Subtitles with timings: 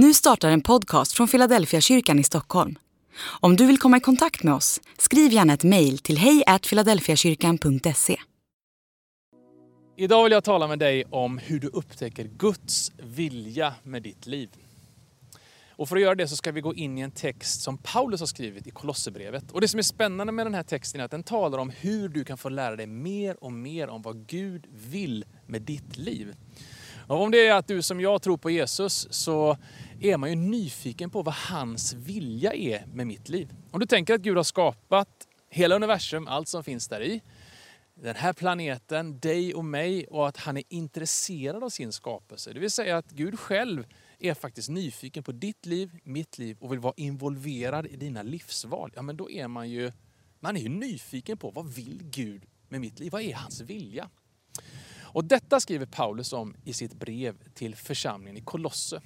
[0.00, 2.78] Nu startar en podcast från Philadelphia kyrkan i Stockholm.
[3.40, 8.16] Om du vill komma i kontakt med oss, skriv gärna ett mejl till hejfiladelfiakyrkan.se.
[9.96, 14.48] Idag vill jag tala med dig om hur du upptäcker Guds vilja med ditt liv.
[15.70, 18.20] Och för att göra det så ska vi gå in i en text som Paulus
[18.20, 19.50] har skrivit i Kolosserbrevet.
[19.52, 22.08] Och det som är spännande med den här texten är att den talar om hur
[22.08, 26.34] du kan få lära dig mer och mer om vad Gud vill med ditt liv.
[27.08, 29.56] Och om det är att du som jag tror på Jesus så
[30.00, 33.54] är man ju nyfiken på vad hans vilja är med mitt liv.
[33.70, 35.08] Om du tänker att Gud har skapat
[35.50, 37.22] hela universum, allt som finns där i,
[37.94, 42.52] den här planeten, dig och mig och att han är intresserad av sin skapelse.
[42.52, 43.86] Det vill säga att Gud själv
[44.18, 48.92] är faktiskt nyfiken på ditt liv, mitt liv och vill vara involverad i dina livsval.
[48.94, 49.92] Ja, men då är man ju,
[50.40, 53.12] man är ju nyfiken på vad vill Gud med mitt liv?
[53.12, 54.10] Vad är hans vilja?
[55.10, 59.02] Och detta skriver Paulus om i sitt brev till församlingen i Kolosse.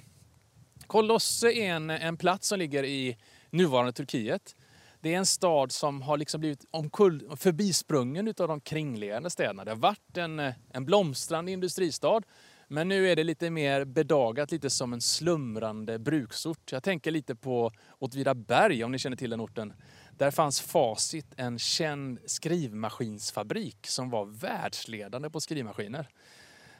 [0.87, 3.17] Kolosse är en, en plats som ligger i
[3.49, 4.55] nuvarande Turkiet.
[4.99, 9.65] Det är en stad som har liksom blivit omkull, förbisprungen av de kringliggande städerna.
[9.65, 10.39] Det har varit en,
[10.73, 12.21] en blomstrande industristad,
[12.67, 16.71] men nu är det lite mer bedagat, lite som en slumrande bruksort.
[16.71, 19.73] Jag tänker lite på Åtvidaberg, om ni känner till den orten.
[20.17, 26.09] Där fanns Facit, en känd skrivmaskinsfabrik som var världsledande på skrivmaskiner.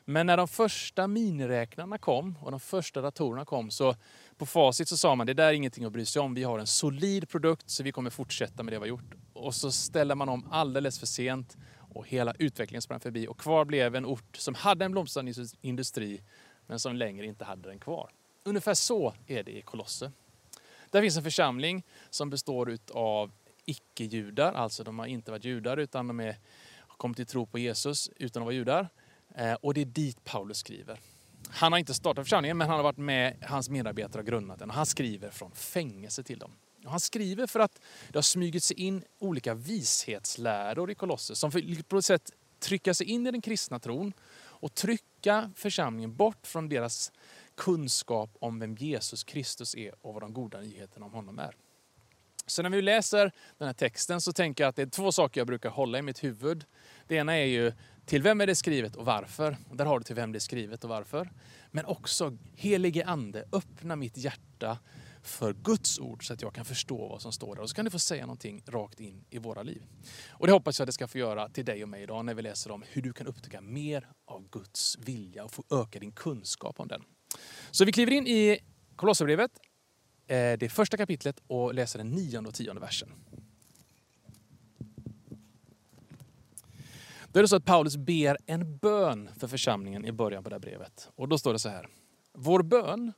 [0.06, 3.96] Men när de första miniräknarna kom och de första datorerna kom så
[4.38, 6.34] på Facit så sa man det där är ingenting att bry sig om.
[6.34, 9.16] Vi har en solid produkt så vi kommer fortsätta med det vi har gjort.
[9.34, 13.66] Och så ställer man om alldeles för sent och hela utvecklingen sprang förbi och kvar
[13.66, 16.22] blev en ort som hade en blomstrande industri
[16.68, 18.12] men som längre inte hade den kvar.
[18.44, 20.12] Ungefär så är det i Kolosse.
[20.94, 23.32] Där finns en församling som består av
[23.66, 26.38] icke-judar, alltså de har inte varit judar utan de är,
[26.78, 28.90] har kommit till tro på Jesus utan att vara judar.
[29.36, 31.00] Eh, och det är dit Paulus skriver.
[31.50, 34.70] Han har inte startat församlingen men han har varit med, hans medarbetare har grundat den
[34.70, 36.52] och han skriver från fängelse till dem.
[36.86, 41.52] Och han skriver för att det har smugit sig in olika vishetsläror i Kolosser som
[41.88, 46.70] på ett sätt trycka sig in i den kristna tron och trycka församlingen bort från
[46.70, 47.12] deras
[47.58, 51.56] kunskap om vem Jesus Kristus är och vad de goda nyheterna om honom är.
[52.46, 55.40] Så när vi läser den här texten så tänker jag att det är två saker
[55.40, 56.66] jag brukar hålla i mitt huvud.
[57.08, 57.74] Det ena är ju
[58.06, 59.58] till vem är det skrivet och varför?
[59.70, 61.30] Och där har du till vem det är skrivet och varför.
[61.72, 64.78] Men också helige ande, öppna mitt hjärta
[65.24, 67.62] för Guds ord så att jag kan förstå vad som står där.
[67.62, 69.84] Och så kan du få säga någonting rakt in i våra liv.
[70.30, 72.34] Och det hoppas jag att det ska få göra till dig och mig idag när
[72.34, 76.12] vi läser om hur du kan upptäcka mer av Guds vilja och få öka din
[76.12, 77.04] kunskap om den.
[77.72, 78.60] Så vi kliver in i
[78.96, 79.52] Kolosserbrevet,
[80.28, 83.10] eh, det första kapitlet och läser den nionde och tionde versen.
[87.28, 90.56] Då är det så att Paulus ber en bön för församlingen i början på det
[90.56, 91.10] här brevet.
[91.16, 91.88] Och då står det så här.
[92.34, 93.14] Vår bön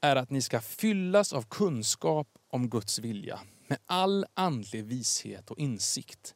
[0.00, 5.58] är att ni ska fyllas av kunskap om Guds vilja med all andlig vishet och
[5.58, 6.34] insikt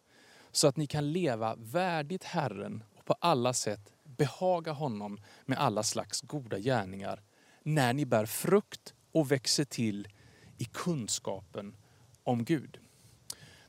[0.52, 5.82] så att ni kan leva värdigt Herren och på alla sätt behaga honom med alla
[5.82, 7.22] slags goda gärningar
[7.62, 10.08] när ni bär frukt och växer till
[10.58, 11.76] i kunskapen
[12.22, 12.78] om Gud.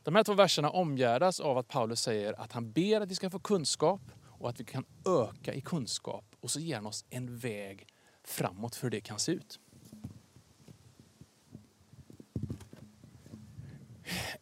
[0.03, 3.29] De här två verserna omgärdas av att Paulus säger att han ber att vi ska
[3.29, 6.25] få kunskap och att vi kan öka i kunskap.
[6.39, 7.87] Och så ger han oss en väg
[8.23, 9.59] framåt för hur det kan se ut.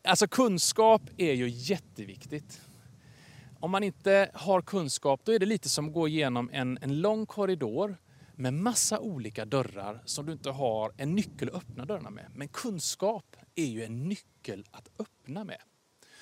[0.03, 2.61] Alltså kunskap är ju jätteviktigt.
[3.65, 7.01] Om man inte har kunskap då är det lite som att gå igenom en, en
[7.01, 7.97] lång korridor
[8.35, 12.25] med massa olika dörrar som du inte har en nyckel att öppna dörrarna med.
[12.35, 15.57] Men kunskap är ju en nyckel att öppna med.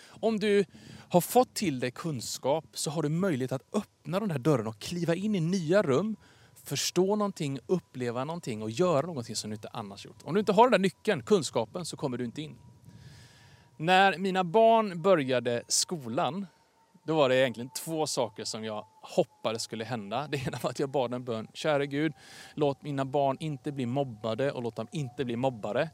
[0.06, 0.66] Om du
[1.10, 4.80] har fått till dig kunskap så har du möjlighet att öppna de där dörrarna och
[4.80, 6.16] kliva in i nya rum,
[6.64, 10.24] förstå någonting, uppleva någonting och göra någonting som du inte annars gjort.
[10.24, 12.56] Om du inte har den där nyckeln, kunskapen, så kommer du inte in.
[13.78, 16.48] När mina barn började skolan,
[17.04, 20.28] då var det egentligen två saker som jag hoppades skulle hända.
[20.28, 21.48] Det ena var att jag bad en bön.
[21.54, 22.14] Käre Gud,
[22.54, 25.90] låt mina barn inte bli mobbade och låt dem inte bli mobbare.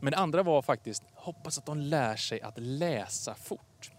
[0.00, 3.90] Men det andra var faktiskt, hoppas att de lär sig att läsa fort.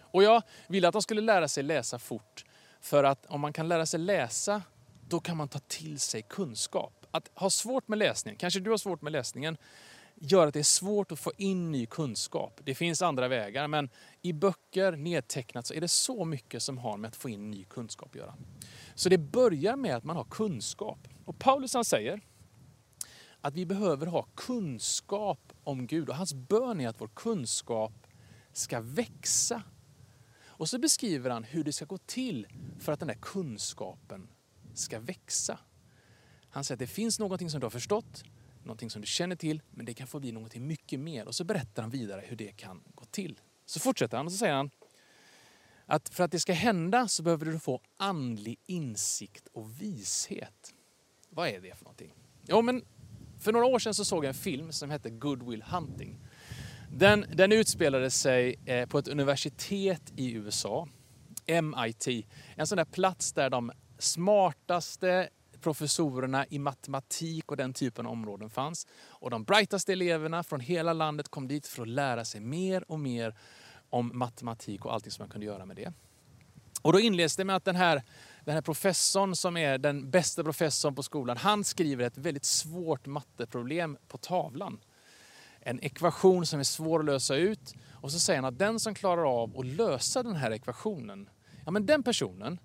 [0.00, 2.44] Och jag ville att de skulle lära sig läsa fort.
[2.80, 4.62] För att om man kan lära sig läsa,
[5.08, 7.06] då kan man ta till sig kunskap.
[7.10, 9.56] Att ha svårt med läsning, kanske du har svårt med läsningen,
[10.20, 12.60] gör att det är svårt att få in ny kunskap.
[12.64, 13.90] Det finns andra vägar, men
[14.22, 17.64] i böcker nedtecknat så är det så mycket som har med att få in ny
[17.64, 18.34] kunskap att göra.
[18.94, 21.08] Så det börjar med att man har kunskap.
[21.24, 22.20] Och Paulus han säger
[23.40, 28.06] att vi behöver ha kunskap om Gud och hans bön är att vår kunskap
[28.52, 29.62] ska växa.
[30.46, 32.46] Och så beskriver han hur det ska gå till
[32.78, 34.28] för att den där kunskapen
[34.74, 35.58] ska växa.
[36.50, 38.24] Han säger att det finns någonting som du har förstått
[38.68, 41.26] någonting som du känner till, men det kan få bli någonting mycket mer.
[41.26, 43.40] Och så berättar han vidare hur det kan gå till.
[43.66, 44.70] Så fortsätter han och så säger han
[45.86, 50.74] att för att det ska hända så behöver du få andlig insikt och vishet.
[51.30, 52.14] Vad är det för någonting?
[52.46, 52.84] Jo, men
[53.40, 56.18] för några år sedan så såg jag en film som hette Good Will Hunting.
[56.92, 60.88] Den, den utspelade sig eh, på ett universitet i USA,
[61.46, 62.26] MIT.
[62.56, 65.28] En sån där plats där de smartaste
[65.60, 68.86] professorerna i matematik och den typen av områden fanns.
[69.08, 73.00] Och de brightaste eleverna från hela landet kom dit för att lära sig mer och
[73.00, 73.34] mer
[73.90, 75.92] om matematik och allting som man kunde göra med det.
[76.82, 78.02] Och då inleds det med att den här,
[78.44, 83.06] den här professorn som är den bästa professorn på skolan, han skriver ett väldigt svårt
[83.06, 84.80] matteproblem på tavlan.
[85.60, 87.74] En ekvation som är svår att lösa ut.
[87.90, 91.28] Och så säger han att den som klarar av att lösa den här ekvationen,
[91.64, 92.58] ja men den personen,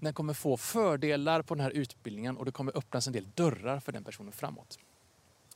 [0.00, 3.80] den kommer få fördelar på den här utbildningen och det kommer öppnas en del dörrar
[3.80, 4.78] för den personen framåt.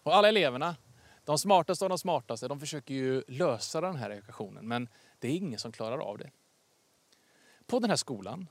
[0.03, 0.77] Och alla eleverna,
[1.25, 5.33] de smartaste av de smartaste, de försöker ju lösa den här ekvationen men det är
[5.33, 6.31] ingen som klarar av det.
[7.67, 8.47] På den här skolan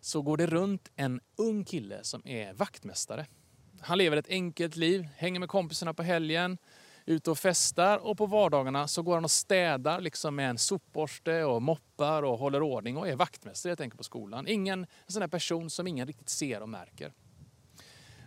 [0.00, 3.26] så går det runt en ung kille som är vaktmästare.
[3.80, 6.58] Han lever ett enkelt liv, hänger med kompisarna på helgen,
[7.06, 11.44] ute och festar och på vardagarna så går han och städar liksom med en sopborste
[11.44, 14.48] och moppar och håller ordning och är vaktmästare helt enkelt på skolan.
[14.48, 17.12] Ingen en sån person som ingen riktigt ser och märker.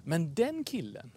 [0.04, 1.12] Men den killen,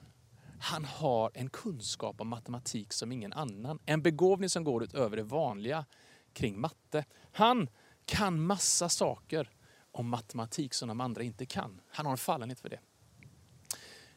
[0.61, 3.79] han har en kunskap om matematik som ingen annan.
[3.87, 5.85] En begåvning som går utöver det vanliga
[6.33, 7.05] kring matte.
[7.33, 7.69] Han
[8.05, 9.51] kan massa saker
[9.93, 11.81] om matematik som de andra inte kan.
[11.89, 12.81] Han har en fallenhet för det.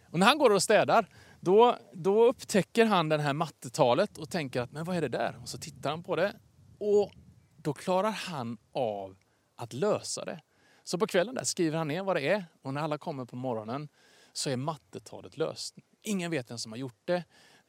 [0.04, 1.10] Och när han går och städar,
[1.44, 5.40] då, då upptäcker han det här mattetalet och tänker att men vad är det där?
[5.42, 6.36] Och så tittar han på det
[6.78, 7.12] och
[7.58, 9.16] då klarar han av
[9.56, 10.42] att lösa det.
[10.84, 13.36] Så på kvällen där skriver han ner vad det är och när alla kommer på
[13.36, 13.90] morgonen
[14.34, 15.76] så är mattetalet löst.
[16.02, 17.24] Ingen vet vem som har gjort det.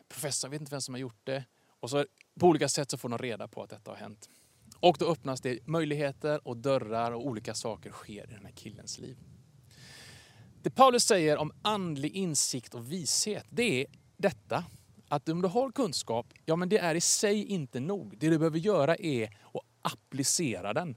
[0.09, 1.45] Professorn vet inte vem som har gjort det.
[1.81, 2.05] Och så
[2.41, 4.29] på olika sätt så får de reda på att detta har hänt.
[4.81, 8.99] Och då öppnas det möjligheter och dörrar och olika saker sker i den här killens
[8.99, 9.19] liv.
[10.65, 14.65] Det Paulus säger om andlig insikt och vishet, det är detta.
[15.09, 18.19] Att om du har kunskap, ja men det är i sig inte nog.
[18.19, 20.97] Det du behöver göra är att applicera den.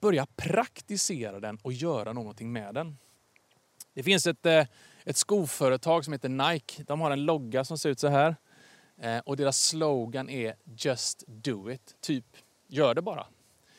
[0.00, 2.98] Börja praktisera den och göra någonting med den.
[3.94, 4.66] Det finns ett, eh,
[5.04, 6.84] ett skoföretag som heter Nike.
[6.86, 8.36] De har en logga som ser ut så här.
[8.96, 11.96] Eh, och deras slogan är Just do it.
[12.00, 12.26] Typ,
[12.68, 13.26] gör det bara.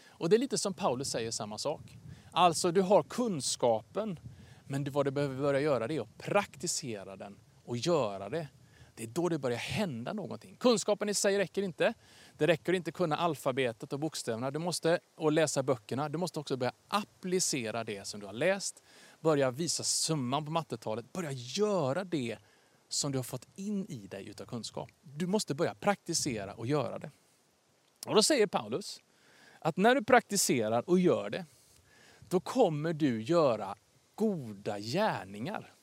[0.07, 1.97] Och det är lite som Paulus säger samma sak.
[2.31, 4.19] Alltså, du har kunskapen
[4.67, 8.47] men vad du behöver börja göra det är att praktisera den och göra det.
[8.95, 10.55] Det är då det börjar hända någonting.
[10.59, 11.93] Kunskapen i sig räcker inte.
[12.37, 14.51] Det räcker inte att kunna alfabetet och bokstäverna.
[14.51, 16.09] Du måste och läsa böckerna.
[16.09, 18.83] Du måste också börja applicera det som du har läst.
[19.19, 21.13] Börja visa summan på mattetalet.
[21.13, 22.37] Börja göra det
[22.89, 24.89] som du har fått in i dig utav kunskap.
[25.01, 27.11] Du måste börja praktisera och göra det.
[28.07, 29.01] Och då säger Paulus
[29.59, 31.45] att när du praktiserar och gör det,
[32.19, 33.75] då kommer du göra
[34.17, 35.73] goda gärningar.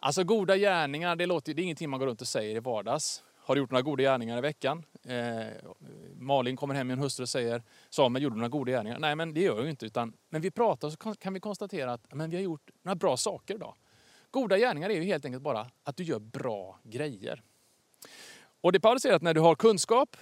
[0.00, 3.22] Alltså goda gärningar, det, låter, det är ingenting man går runt och säger i vardags.
[3.36, 4.84] Har du gjort några goda gärningar i veckan?
[5.04, 5.46] Eh,
[6.14, 8.98] Malin kommer hem med en hustru och säger Samuel, gjorde du några goda gärningar?
[8.98, 9.86] Nej, men det gör jag inte.
[9.86, 13.16] Utan, men vi pratar så kan vi konstatera att men vi har gjort några bra
[13.16, 13.74] saker idag.
[14.30, 17.42] Goda gärningar är ju helt enkelt bara att du gör bra grejer.
[18.60, 20.16] Och det Paulus säger att när du har kunskap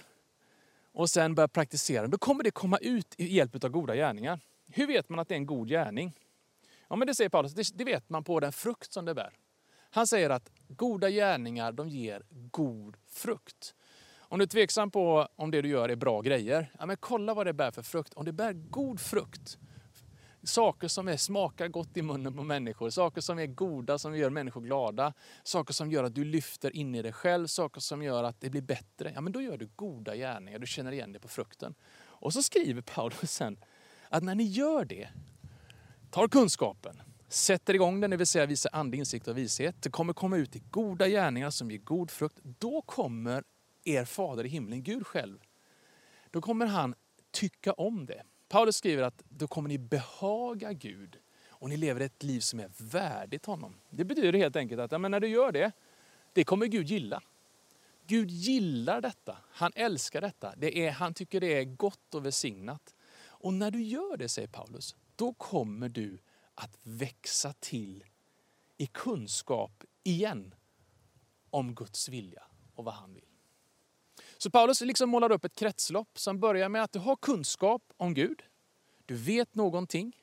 [0.91, 4.39] och sen börjar praktisera, då kommer det komma ut i hjälp av goda gärningar.
[4.71, 6.13] Hur vet man att det är en god gärning?
[6.89, 9.33] Ja, men det säger Paulus, det, det vet man på den frukt som det bär.
[9.91, 13.75] Han säger att goda gärningar, de ger god frukt.
[14.19, 17.33] Om du är tveksam på om det du gör är bra grejer, ja, men kolla
[17.33, 18.13] vad det bär för frukt.
[18.13, 19.57] Om det bär god frukt,
[20.43, 24.29] saker som är, smakar gott i munnen på människor, saker som är goda, som gör
[24.29, 28.23] människor glada, saker som gör att du lyfter in i dig själv, saker som gör
[28.23, 29.11] att det blir bättre.
[29.15, 31.75] Ja, men då gör du goda gärningar, du känner igen det på frukten.
[31.99, 33.57] Och så skriver Paulus sen
[34.09, 35.09] att när ni gör det,
[36.09, 39.75] tar kunskapen, sätter igång den, det vill säga visar ande, insikt och vishet.
[39.81, 42.39] Det kommer komma ut i goda gärningar som ger god frukt.
[42.43, 43.43] Då kommer
[43.83, 45.39] er fader i himlen, Gud själv,
[46.31, 46.95] då kommer han
[47.31, 48.23] tycka om det.
[48.49, 51.17] Paulus skriver att då kommer ni behaga Gud
[51.49, 53.75] och ni lever ett liv som är värdigt honom.
[53.89, 55.71] Det betyder helt enkelt att ja, men när du gör det,
[56.33, 57.21] det kommer Gud gilla.
[58.07, 59.37] Gud gillar detta.
[59.51, 60.53] Han älskar detta.
[60.57, 62.95] Det är, han tycker det är gott och välsignat.
[63.21, 66.19] Och när du gör det, säger Paulus, då kommer du
[66.55, 68.03] att växa till
[68.77, 70.55] i kunskap igen
[71.49, 72.43] om Guds vilja
[72.75, 73.23] och vad han vill.
[74.37, 78.13] Så Paulus liksom målar upp ett kretslopp som börjar med att du har kunskap om
[78.13, 78.43] Gud.
[79.05, 80.15] Du vet någonting.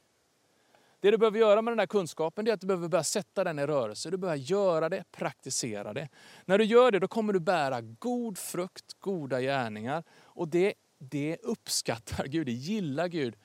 [1.01, 3.59] Det du behöver göra med den här kunskapen är att du behöver börja sätta den
[3.59, 4.11] i rörelse.
[4.11, 6.09] Du behöver göra det, praktisera det.
[6.45, 10.05] När du gör det då kommer du bära god frukt, goda gärningar.
[10.23, 13.37] Och det, det uppskattar Gud, det gillar Gud.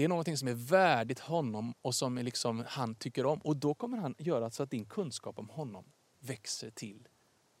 [0.00, 3.38] Det är någonting som är värdigt honom och som liksom han tycker om.
[3.38, 5.84] Och då kommer han göra så att din kunskap om honom
[6.18, 7.08] växer till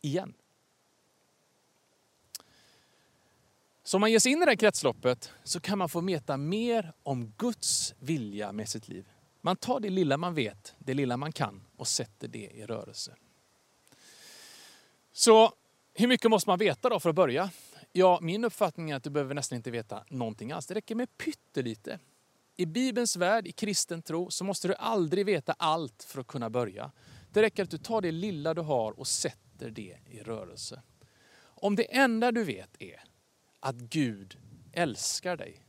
[0.00, 0.34] igen.
[3.82, 6.36] Så om man ger sig in i det här kretsloppet så kan man få veta
[6.36, 9.08] mer om Guds vilja med sitt liv.
[9.40, 13.16] Man tar det lilla man vet, det lilla man kan och sätter det i rörelse.
[15.12, 15.52] Så
[15.94, 17.50] hur mycket måste man veta då för att börja?
[17.92, 20.66] Ja, min uppfattning är att du behöver nästan inte veta någonting alls.
[20.66, 21.98] Det räcker med pyttelite.
[22.60, 26.50] I Bibelns värld, i kristen tro, så måste du aldrig veta allt för att kunna
[26.50, 26.92] börja.
[27.32, 30.82] Det räcker att du tar det lilla du har och sätter det i rörelse.
[31.42, 33.04] Om det enda du vet är
[33.60, 34.38] att Gud
[34.72, 35.66] älskar dig.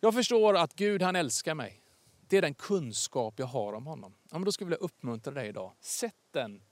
[0.00, 1.82] Jag förstår att Gud han älskar mig.
[2.28, 4.14] Det är den kunskap jag har om honom.
[4.30, 5.72] Ja, men då skulle jag vilja uppmuntra dig idag.
[5.80, 6.62] Sätt den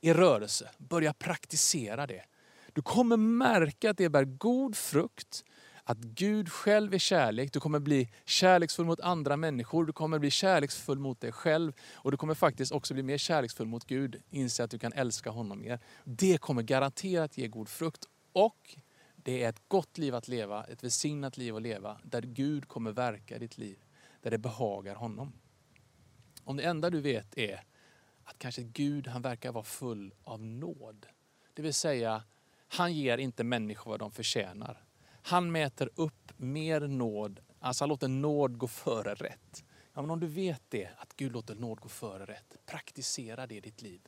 [0.00, 0.70] i rörelse.
[0.78, 2.24] Börja praktisera det.
[2.72, 5.44] Du kommer märka att det bär god frukt.
[5.84, 7.52] Att Gud själv är kärlek.
[7.52, 9.84] Du kommer bli kärleksfull mot andra människor.
[9.84, 11.72] Du kommer bli kärleksfull mot dig själv.
[11.94, 14.22] Och du kommer faktiskt också bli mer kärleksfull mot Gud.
[14.30, 15.80] Inse att du kan älska honom mer.
[16.04, 18.08] Det kommer garanterat ge god frukt.
[18.32, 18.76] Och
[19.16, 22.92] det är ett gott liv att leva, ett välsignat liv att leva, där Gud kommer
[22.92, 23.78] verka i ditt liv,
[24.22, 25.32] där det behagar honom.
[26.44, 27.64] Om det enda du vet är
[28.24, 31.06] att kanske Gud han verkar vara full av nåd.
[31.54, 32.22] Det vill säga,
[32.68, 34.84] han ger inte människor vad de förtjänar.
[35.22, 39.64] Han mäter upp mer nåd, alltså han låter nåd gå före rätt.
[39.94, 43.54] Ja, men om du vet det, att Gud låter nåd gå före rätt, praktisera det
[43.54, 44.00] i ditt liv.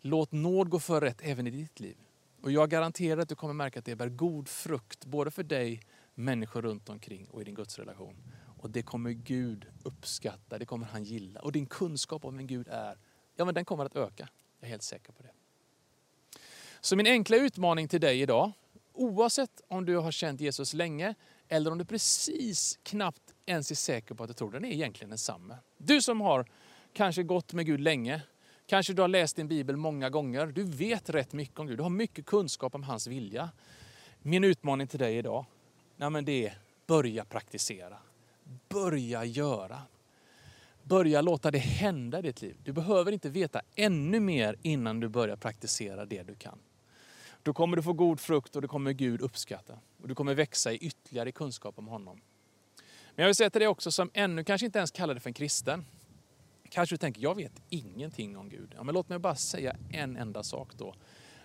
[0.00, 1.96] Låt nåd gå före rätt även i ditt liv.
[2.42, 5.80] Och jag garanterar att du kommer märka att det bär god frukt, både för dig,
[6.14, 8.16] människor runt omkring och i din gudsrelation.
[8.58, 11.40] Och det kommer Gud uppskatta, det kommer han gilla.
[11.40, 12.98] Och din kunskap om vem Gud är,
[13.36, 14.28] ja men den kommer att öka.
[14.60, 15.30] Jag är helt säker på det.
[16.80, 18.52] Så min enkla utmaning till dig idag,
[19.00, 21.14] oavsett om du har känt Jesus länge
[21.48, 25.10] eller om du precis knappt ens är säker på att du tror, den är egentligen
[25.10, 25.58] densamma.
[25.78, 26.46] Du som har
[26.92, 28.22] kanske gått med Gud länge,
[28.70, 30.46] Kanske du har läst din bibel många gånger.
[30.46, 31.78] Du vet rätt mycket om Gud.
[31.78, 33.50] Du har mycket kunskap om hans vilja.
[34.22, 35.44] Min utmaning till dig idag,
[35.96, 37.98] nej men det är börja praktisera.
[38.68, 39.82] Börja göra.
[40.82, 42.56] Börja låta det hända i ditt liv.
[42.64, 46.58] Du behöver inte veta ännu mer innan du börjar praktisera det du kan.
[47.42, 49.78] Då kommer du få god frukt och det kommer Gud uppskatta.
[50.02, 52.20] Och du kommer växa i ytterligare kunskap om honom.
[53.14, 55.30] Men jag vill säga till dig också som ännu kanske inte ens kallar dig för
[55.30, 55.84] en kristen.
[56.68, 58.72] Kanske du tänker, jag vet ingenting om Gud.
[58.76, 60.94] Ja, men låt mig bara säga en enda sak då.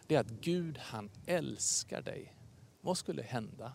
[0.07, 2.35] Det är att Gud han älskar dig.
[2.81, 3.73] Vad skulle hända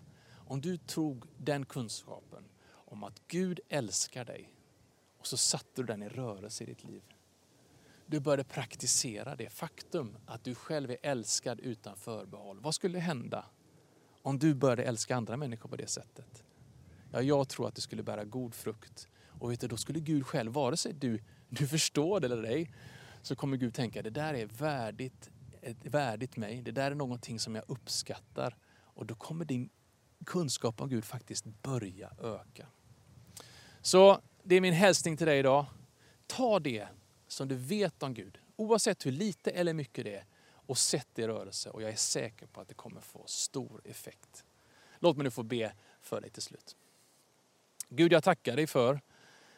[0.51, 4.55] om du tog den kunskapen om att Gud älskar dig
[5.19, 7.03] och så satte du den i rörelse i ditt liv.
[8.11, 12.61] Du började praktisera det faktum att du själv är älskad utan förbehåll.
[12.61, 13.45] Vad skulle hända
[14.23, 16.45] om du började älska andra människor på det sättet?
[17.13, 19.09] Ja, jag tror att det skulle bära god frukt.
[19.41, 22.75] Och vet du, då skulle Gud själv, vare sig du du förstår det eller ej,
[23.23, 25.31] så kommer Gud tänka det där är värdigt,
[25.83, 26.63] värdigt mig.
[26.63, 28.57] Det där är någonting som jag uppskattar.
[28.83, 29.71] Och då kommer din
[30.27, 32.67] kunskap om Gud faktiskt börja öka.
[33.83, 35.67] Så det är min hälsning till dig idag.
[36.27, 36.89] Ta det
[37.33, 41.23] som du vet om Gud, oavsett hur lite eller mycket det är, och sätt det
[41.23, 41.71] i rörelse.
[41.71, 44.45] Och jag är säker på att det kommer få stor effekt.
[44.99, 46.77] Låt mig nu få be för dig till slut.
[47.89, 49.01] Gud, jag tackar dig för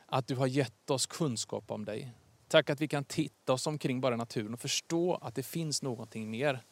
[0.07, 2.13] att du har gett oss kunskap om dig.
[2.49, 6.31] Tack att vi kan titta oss omkring bara naturen och förstå att det finns någonting
[6.31, 6.65] mer.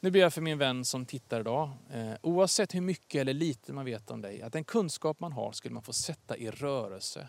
[0.00, 3.72] Nu ber jag för min vän som tittar idag, eh, oavsett hur mycket eller lite
[3.72, 7.28] man vet om dig, att den kunskap man har skulle man få sätta i rörelse.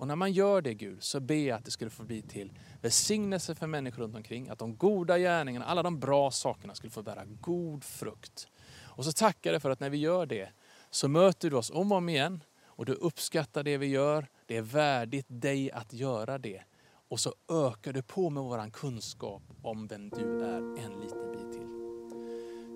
[0.00, 2.52] Och när man gör det Gud, så ber jag att det skulle få bli till
[2.80, 4.48] välsignelse för människor runt omkring.
[4.48, 8.48] Att de goda gärningarna, alla de bra sakerna skulle få bära god frukt.
[8.78, 10.48] Och så tackar jag för att när vi gör det,
[10.90, 14.56] så möter du oss om och om igen och du uppskattar det vi gör det
[14.56, 16.62] är värdigt dig att göra det.
[17.08, 21.52] Och så ökar du på med våran kunskap om vem du är en liten bit
[21.52, 21.68] till.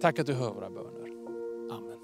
[0.00, 1.09] Tack att du hör våra böner.
[1.75, 2.03] Amen.